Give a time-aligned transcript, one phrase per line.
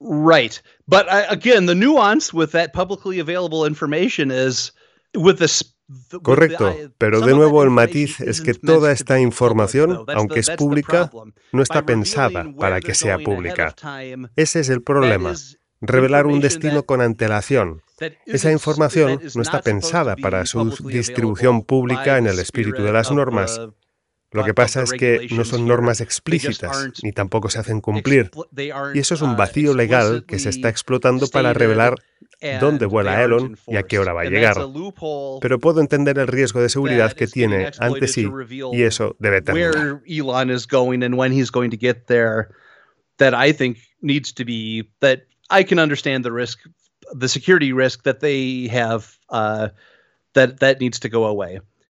[0.00, 0.60] Right.
[0.88, 4.72] But uh, again, the nuance with that publicly available information is
[5.14, 5.62] with this
[6.22, 11.10] Correcto, pero de nuevo el matiz es que toda esta información, aunque es pública,
[11.52, 13.74] no está pensada para que sea pública.
[14.36, 15.34] Ese es el problema.
[15.80, 17.82] Revelar un destino con antelación.
[18.24, 23.60] Esa información no está pensada para su distribución pública en el espíritu de las normas,
[24.32, 28.30] lo que pasa es que no son normas explícitas ni tampoco se hacen cumplir.
[28.94, 31.96] Y eso es un uh, vacío legal que se está explotando para revelar
[32.60, 34.56] dónde vuela Elon y a qué hora va a llegar.
[35.40, 38.28] Pero puedo entender el riesgo de seguridad que tiene ante sí
[38.72, 40.00] y eso debe terminar.
[43.20, 45.20] that I think needs to be that
[45.50, 46.58] I can understand the risk,
[47.12, 49.68] the security risk that they have uh,
[50.32, 51.60] that that needs to go away.